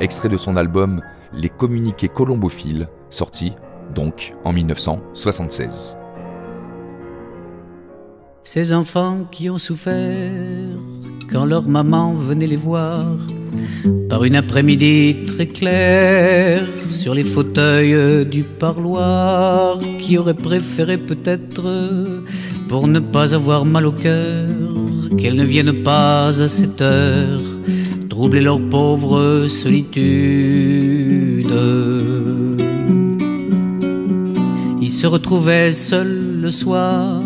[0.00, 1.02] extrait de son album
[1.32, 3.52] Les communiqués colombophiles, sorti
[3.94, 5.98] donc en 1976.
[8.42, 10.30] Ces enfants qui ont souffert
[11.30, 13.04] quand leur maman venait les voir
[14.08, 21.64] par une après-midi très claire sur les fauteuils du parloir qui auraient préféré peut-être
[22.68, 24.48] pour ne pas avoir mal au cœur
[25.18, 27.40] qu'elles ne viennent pas à cette heure
[28.16, 31.46] troubler leur pauvre solitude.
[34.96, 37.20] Se retrouvaient seuls le soir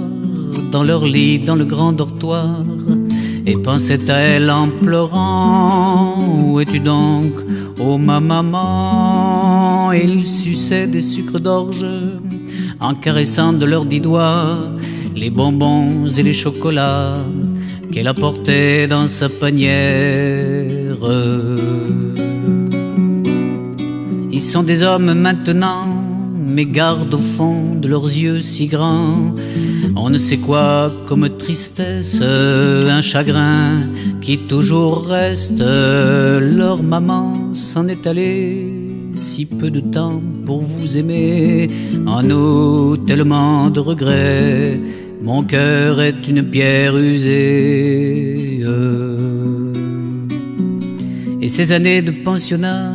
[0.72, 2.64] dans leur lit, dans le grand dortoir,
[3.46, 6.18] et pensaient à elle en pleurant.
[6.18, 7.32] Où es-tu donc,
[7.78, 9.92] oh ma maman?
[9.92, 11.86] Ils suçaient des sucres d'orge
[12.80, 14.58] en caressant de leurs dix doigts
[15.14, 17.18] les bonbons et les chocolats
[17.92, 20.96] qu'elle apportait dans sa panière.
[24.32, 25.99] Ils sont des hommes maintenant,
[26.50, 29.34] mais gardent au fond de leurs yeux si grands
[29.96, 33.88] on ne sait quoi comme tristesse, un chagrin
[34.20, 35.60] qui toujours reste.
[35.60, 38.68] Leur maman s'en est allée,
[39.14, 41.68] si peu de temps pour vous aimer.
[42.06, 44.80] En nous, tellement de regrets,
[45.22, 48.64] mon cœur est une pierre usée.
[51.42, 52.94] Et ces années de pensionnat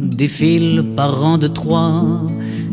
[0.00, 2.23] défilent par rang de trois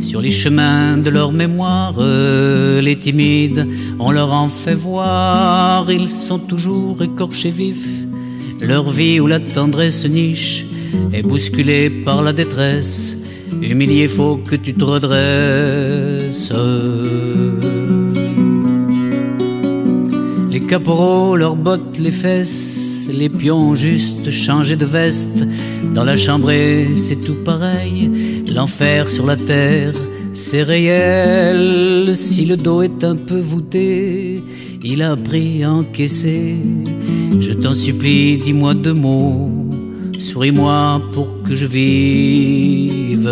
[0.02, 3.68] sur les chemins de leur mémoire, les timides,
[4.00, 7.88] on leur en fait voir, ils sont toujours écorchés vifs.
[8.62, 10.66] Leur vie où la tendresse niche
[11.14, 13.18] est bousculée par la détresse.
[13.62, 16.52] Humilié, faut que tu te redresses.
[20.52, 25.46] Les caporaux, leurs bottes, les fesses, les pions juste changés de veste.
[25.94, 28.10] Dans la chambrée, c'est tout pareil
[28.54, 29.94] L'enfer sur la terre,
[30.34, 32.10] c'est réel.
[32.14, 34.44] Si le dos est un peu voûté,
[34.84, 36.56] il a appris à encaisser.
[37.40, 39.50] Je t'en supplie, dis-moi deux mots.
[40.20, 43.30] Souris-moi pour que je vive.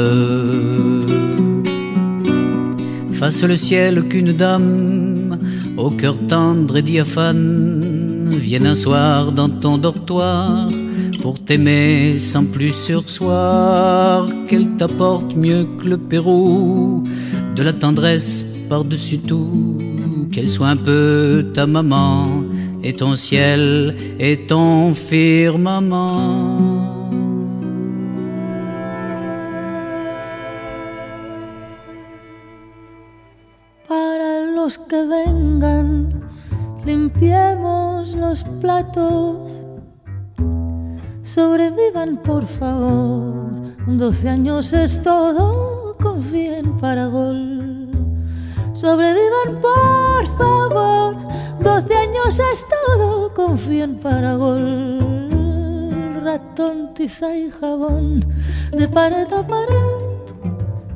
[3.11, 5.37] Face le ciel qu'une dame,
[5.75, 7.98] au cœur tendre et diaphane,
[8.29, 10.67] vienne un soir dans ton dortoir
[11.21, 17.03] pour t'aimer sans plus sursoir, qu'elle t'apporte mieux que le Pérou,
[17.55, 19.77] de la tendresse par-dessus tout,
[20.31, 22.25] qu'elle soit un peu ta maman,
[22.83, 26.79] et ton ciel et ton firmament.
[34.87, 35.78] Que
[36.85, 39.65] limpiemos los platos
[41.29, 43.51] Sobrevivan, por favor.
[43.85, 47.91] Doce años es todo, confíen para gol.
[48.73, 51.15] Sobrevivan, por favor.
[51.59, 56.19] Doce años es todo, confíen para gol.
[56.23, 58.25] Ratón, tiza y jabón,
[58.71, 60.33] de pared a pared,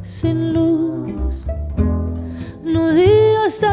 [0.01, 1.13] sin luz.
[2.63, 3.63] Nudillos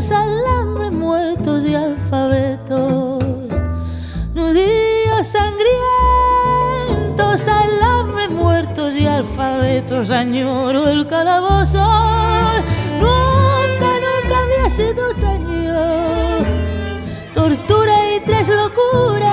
[0.00, 3.28] sangrientos, alambre muertos y alfabetos
[4.38, 5.78] nudillos sangrientos,
[7.48, 11.84] alambre muertos y alfabetos, añoro el calabozo.
[13.00, 15.74] Nunca, nunca había sido taño.
[17.34, 19.27] Tortura y tres locuras,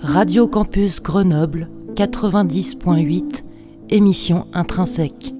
[0.00, 3.42] Radio Campus Grenoble 90.8,
[3.90, 5.33] émission intrinsèque.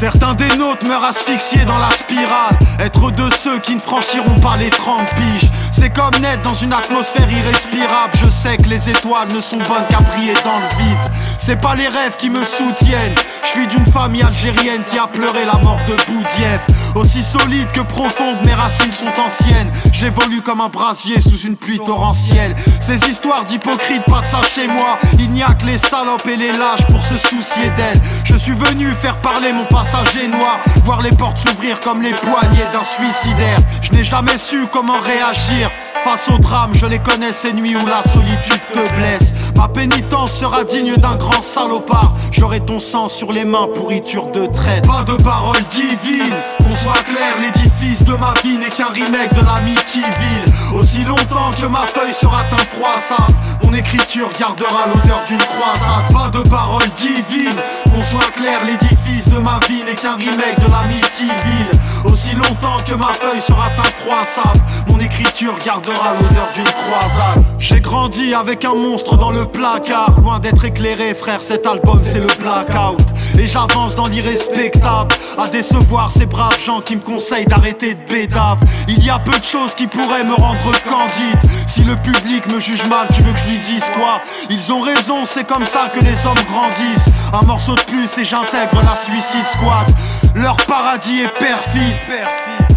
[0.00, 2.58] Certains des nôtres meurent asphyxiés dans la spirale.
[2.78, 5.50] Être de ceux qui ne franchiront pas les 30 piges.
[5.70, 8.14] C'est comme naître dans une atmosphère irrespirable.
[8.14, 11.12] Je sais que les étoiles ne sont bonnes qu'à briller dans le vide.
[11.42, 13.14] C'est pas les rêves qui me soutiennent.
[13.42, 16.60] Je suis d'une famille algérienne qui a pleuré la mort de Boudief.
[16.94, 19.72] Aussi solide que profonde, mes racines sont anciennes.
[19.90, 22.54] J'évolue comme un brasier sous une pluie torrentielle.
[22.80, 24.98] Ces histoires d'hypocrites, pas de ça chez moi.
[25.18, 28.00] Il n'y a que les salopes et les lâches pour se soucier d'elles.
[28.24, 30.60] Je suis venu faire parler mon passager noir.
[30.84, 33.58] Voir les portes s'ouvrir comme les poignets d'un suicidaire.
[33.80, 35.70] Je n'ai jamais su comment réagir.
[36.04, 39.32] Face au drame, je les connais ces nuits où la solitude te blesse.
[39.60, 42.14] Ma pénitence sera digne d'un grand salopard.
[42.32, 44.86] J'aurai ton sang sur les mains, pourriture de traite.
[44.86, 49.44] Pas de parole divine, qu'on soit clair, l'édifice de ma vie n'est qu'un remake de
[49.44, 50.46] l'Amityville.
[50.74, 56.10] Aussi longtemps que ma feuille sera un froissable, mon écriture gardera l'odeur d'une croisade.
[56.10, 57.60] Pas de parole divine,
[57.92, 61.70] qu'on soit clair, l'édifice de ma vie n'est qu'un remake de l'Amityville.
[62.06, 67.44] Aussi longtemps que ma feuille sera un froissable, mon écriture gardera l'odeur d'une croisade.
[67.58, 71.42] J'ai grandi avec un monstre dans le placard, loin d'être éclairé, frère.
[71.42, 73.00] Cet album c'est le blackout.
[73.38, 78.58] Et j'avance dans l'irrespectable, à décevoir ces braves gens qui me conseillent d'arrêter de bédave.
[78.88, 81.40] Il y a peu de choses qui pourraient me rendre candide.
[81.66, 84.20] Si le public me juge mal, tu veux que je lui dise quoi?
[84.50, 87.10] Ils ont raison, c'est comme ça que les hommes grandissent.
[87.32, 89.90] Un morceau de plus et j'intègre la Suicide Squad.
[90.34, 91.96] Leur paradis est perfide.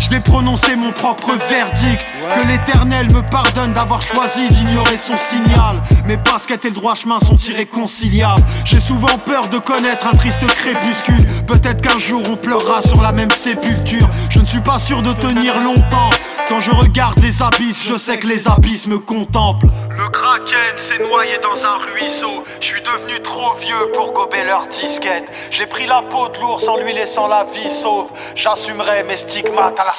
[0.04, 2.06] Je vais prononcer mon propre verdict.
[2.38, 5.82] Que l'éternel me pardonne d'avoir choisi d'ignorer son signal.
[6.06, 8.43] Mes baskets et le droit chemin sont irréconciliables.
[8.66, 11.26] J'ai souvent peur de connaître un triste crépuscule.
[11.47, 14.10] Peut-être qu'un jour on pleurera sur la même sépulture.
[14.30, 16.10] Je ne suis pas sûr de tenir longtemps.
[16.49, 19.68] Quand je regarde les abysses, je sais que les abysses me contemplent.
[19.89, 22.43] Le kraken s'est noyé dans un ruisseau.
[22.60, 25.32] Je suis devenu trop vieux pour gober leurs disquettes.
[25.51, 28.12] J'ai pris la peau de l'ours en lui laissant la vie sauve.
[28.36, 29.93] J'assumerai mes stigmates à la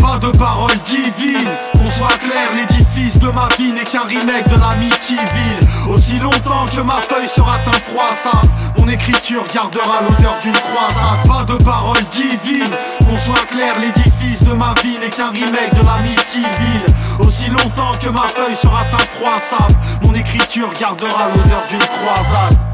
[0.00, 4.60] Pas de parole divine, qu'on soit clair, l'édifice de ma vie n'est qu'un remake de
[4.60, 5.58] l'Amityville.
[5.88, 8.48] Aussi longtemps que ma feuille sera infroissable,
[8.78, 11.26] mon écriture gardera l'odeur d'une croisade.
[11.26, 15.84] Pas de parole divine, qu'on soit clair, l'édifice de ma vie n'est qu'un remake de
[15.84, 16.86] l'Amityville.
[17.18, 22.71] Aussi longtemps que ma feuille sera infroissable, mon écriture gardera l'odeur d'une croisade.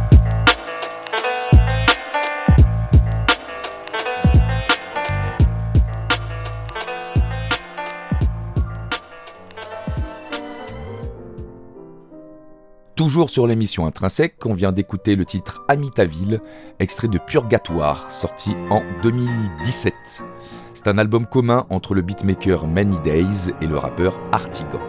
[12.99, 16.41] Toujours sur l'émission Intrinsèque, on vient d'écouter le titre Amitabile,
[16.81, 19.95] extrait de Purgatoire, sorti en 2017.
[20.75, 24.81] C'est un album commun entre le beatmaker Many Days et le rappeur Artigan.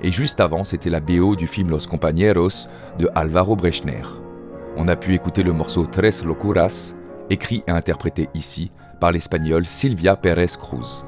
[0.00, 2.68] Et juste avant, c'était la BO du film Los Compañeros
[3.00, 4.04] de Alvaro Brechner.
[4.76, 6.94] On a pu écouter le morceau Tres Locuras,
[7.30, 11.04] écrit et interprété ici par l'espagnol Silvia Pérez Cruz.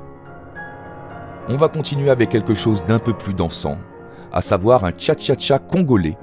[1.49, 3.79] On va continuer avec quelque chose d'un peu plus dansant,
[4.35, 6.19] à savoir un cha-cha-cha congolais,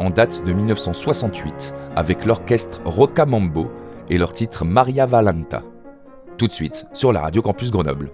[0.00, 3.70] en date de 1968, avec l'orchestre Rocamambo
[4.10, 5.62] et leur titre Maria Valanta.
[6.36, 8.10] Tout de suite sur la radio Campus Grenoble.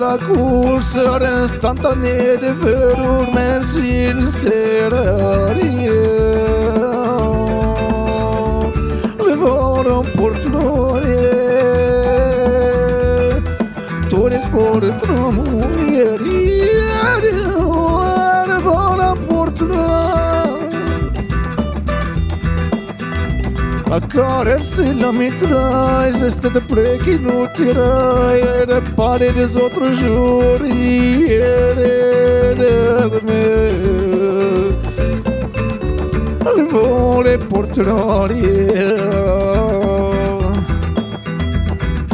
[0.00, 5.92] Trajectoire de la course, l'instantané de velours, même s'il ne sert à rien.
[9.26, 10.46] Le vent n'emporte
[11.04, 11.70] rien.
[14.08, 14.80] Tout l'espoir
[23.90, 29.56] La caresse et la mitraille, c'est de près qui nous tiraille et de parler des
[29.56, 30.60] autres jours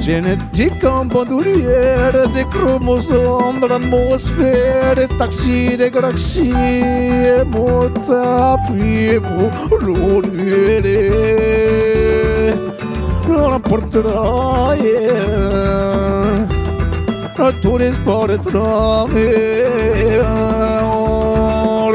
[0.09, 9.51] en bandoulière, des chromosomes de l'atmosphère, des taxis, des galaxies, et mon appuyez-vous,
[9.85, 11.11] l'oubliez.
[13.29, 14.75] On emportera
[17.39, 20.21] à tous les sports de travail,
[20.85, 21.91] on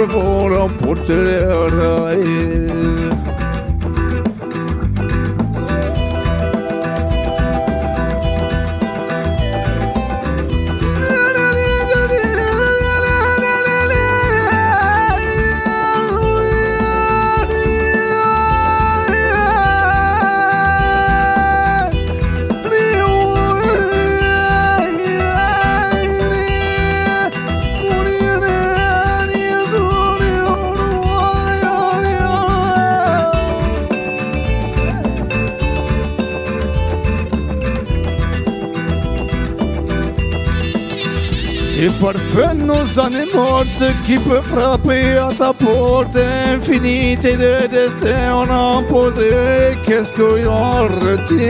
[41.81, 41.81] l'emportera.
[41.81, 43.63] C'est parfait nos animaux
[44.05, 49.77] qui peut frapper à ta porte infinité de destin on a posé.
[49.85, 51.41] Qu'est-ce qu'on retient?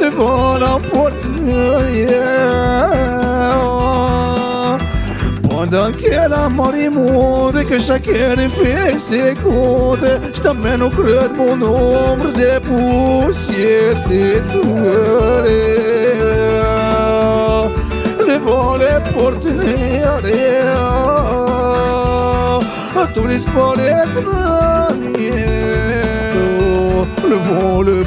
[0.00, 2.38] Le vent n'emporte rien.
[5.48, 11.36] Pendant que la mort immonde que chacun fait ses comptes je t'amène au creux de
[11.36, 15.48] mon ombre des poussières détournées
[16.20, 16.77] le
[18.38, 20.18] vent les porte rien
[22.96, 24.98] à tous les sports étrangers
[27.30, 28.04] le vent le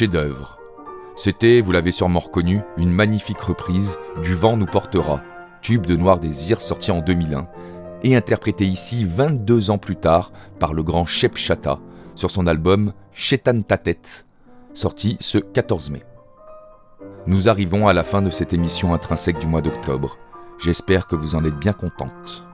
[0.00, 0.58] chef-d'œuvre.
[1.14, 5.20] C'était, vous l'avez sûrement reconnu, une magnifique reprise Du vent nous portera,
[5.60, 7.46] tube de Noir Désir sorti en 2001
[8.02, 11.80] et interprété ici 22 ans plus tard par le grand Shep Chata
[12.14, 14.24] sur son album Chetan Tatet,
[14.72, 16.02] sorti ce 14 mai.
[17.26, 20.16] Nous arrivons à la fin de cette émission intrinsèque du mois d'octobre.
[20.58, 22.46] J'espère que vous en êtes bien contente.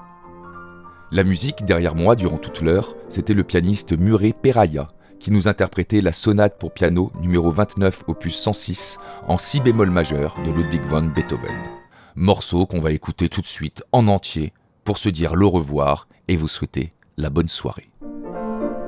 [1.13, 4.89] La musique derrière moi durant toute l'heure, c'était le pianiste Murray Peraya,
[5.21, 8.99] qui nous interprétait la sonate pour piano numéro 29 opus 106
[9.29, 11.57] en si bémol majeur de Ludwig van Beethoven.
[12.15, 14.53] Morceau qu'on va écouter tout de suite en entier
[14.85, 17.87] pour se dire le revoir et vous souhaiter la bonne soirée.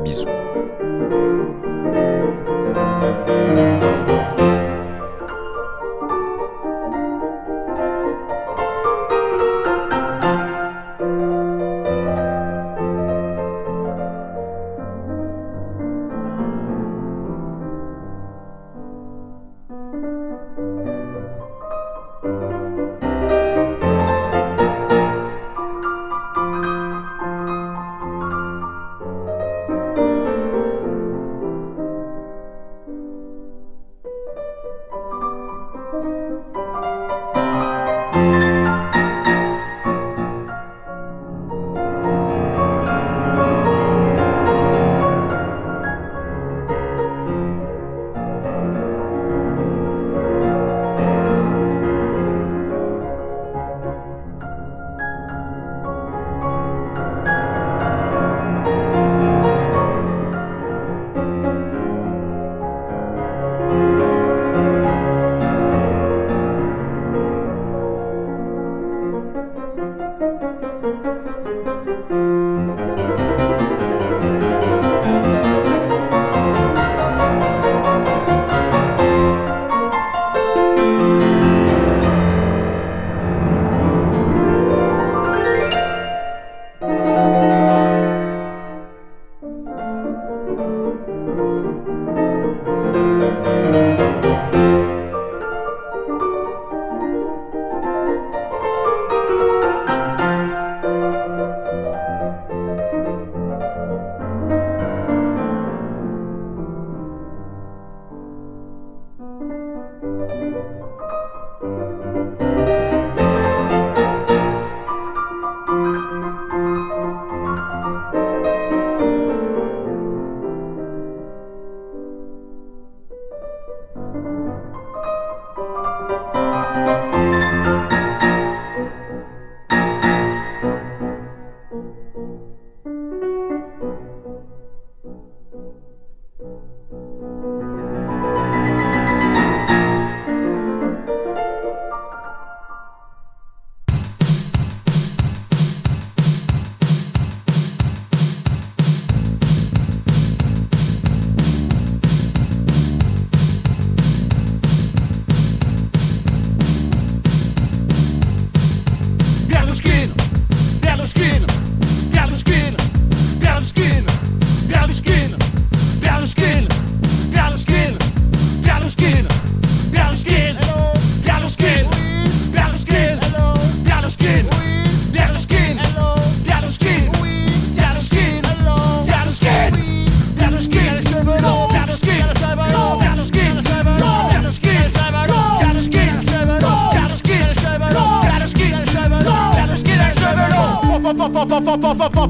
[0.05, 0.26] Bisous.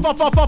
[0.09, 0.39] Papa,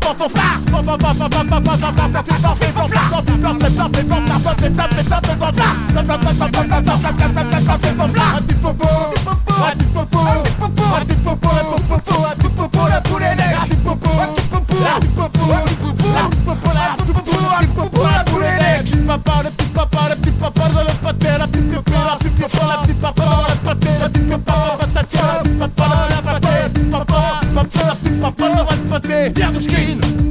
[29.03, 30.30] après, bien tout skin